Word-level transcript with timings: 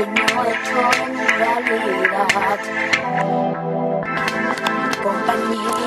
sueño 0.00 0.44
hecho 0.44 0.80
en 1.04 1.14
realidad. 1.38 2.58
Compañía 5.02 5.78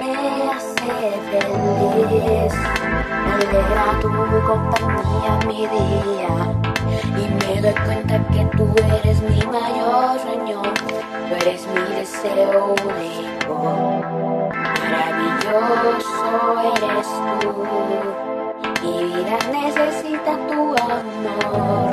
me 0.00 0.14
hace 0.50 0.94
feliz, 1.28 2.54
me 3.24 3.32
alegra 3.34 3.86
tu 4.00 4.08
compañía 4.46 5.32
mi 5.46 5.60
día. 5.66 6.32
Y 7.08 7.24
me 7.28 7.60
doy 7.60 7.76
cuenta 7.84 8.14
que 8.28 8.42
tú 8.56 8.64
eres 9.00 9.20
mi 9.22 9.40
mayor 9.46 10.18
sueño, 10.20 10.62
tú 10.62 11.34
eres 11.34 11.66
mi 11.66 11.82
deseo 11.94 12.74
único, 12.84 13.54
maravilloso 14.80 16.30
eres 16.74 17.08
tú, 17.40 18.07
necesita 19.52 20.36
tu 20.48 20.74
amor. 20.76 21.90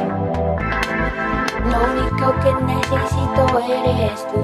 Lo 1.66 1.78
único 1.92 2.26
que 2.42 2.52
necesito 2.64 3.44
eres 3.60 4.28
tú, 4.28 4.40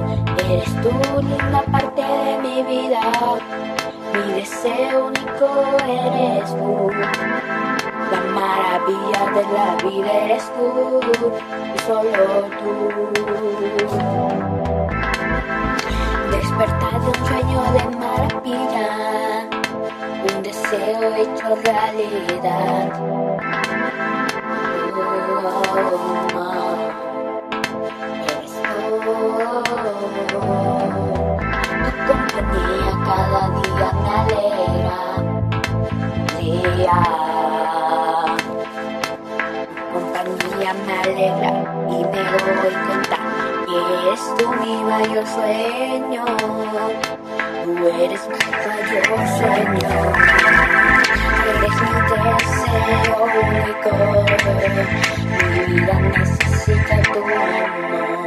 eres 0.45 0.69
tú 0.81 1.21
linda 1.21 1.61
parte 1.71 2.01
de 2.01 2.37
mi 2.39 2.63
vida. 2.63 3.01
Mi 4.13 4.33
deseo 4.33 5.07
único 5.07 5.47
eres 5.87 6.49
tú. 6.49 6.89
La 8.11 8.21
maravilla 8.33 9.21
de 9.35 9.43
la 9.53 9.67
vida 9.89 10.11
eres 10.25 10.51
tú, 10.55 10.99
y 11.73 11.79
solo 11.79 12.49
tú. 12.59 14.00
Deseo 20.71 21.15
hecho 21.15 21.55
realidad. 21.63 22.91
Tu 31.91 32.13
compañía 32.13 32.91
cada 33.05 33.41
día 33.57 33.89
me 34.01 34.11
alegra. 34.21 34.99
Día. 36.39 36.99
Tu 39.91 39.99
compañía 39.99 40.71
me 40.85 40.93
alegra 40.99 41.51
y 41.89 41.97
me 42.05 42.21
doy 42.31 42.75
cuenta 42.87 43.17
que 43.65 43.75
eres 44.07 44.23
tú 44.37 44.45
mi 44.63 44.75
mayor 44.83 45.25
sueño. 45.27 46.23
Mi 55.51 55.59
vida 55.65 55.93
necesita 55.99 56.95
tu 57.03 57.19
amor. 57.19 58.25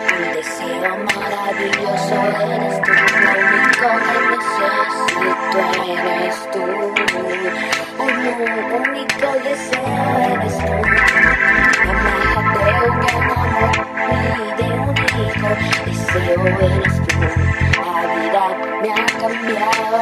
Un 0.00 0.22
deseo 0.34 0.92
maravilloso 1.16 2.16
eres 2.40 2.76
tú, 2.82 2.92
lo 3.22 3.32
único 3.58 3.88
que 4.06 4.18
necesito 4.30 5.60
eres 5.90 6.38
tú. 6.52 6.64
Un 7.98 8.14
único 8.80 9.28
deseo 9.42 10.04
eres 10.30 10.56
tú. 10.58 10.74
Amada 11.90 12.40
de 12.54 12.70
un 12.88 13.02
amor 13.10 13.74
y 14.10 14.62
de 14.62 14.68
un 14.78 14.94
hijo, 15.18 15.50
deseo 15.86 16.42
eres 16.46 16.96
tú. 17.08 17.18
La 17.80 17.96
vida 18.14 18.44
me 18.80 18.88
ha 18.92 18.94
cambiado 19.18 19.98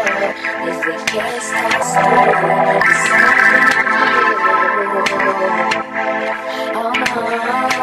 desde 0.65 0.95
que 1.07 1.21
estás 1.39 1.89
tú. 1.95 3.48
now. 7.49 7.78